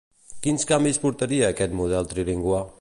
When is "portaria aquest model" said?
1.05-2.13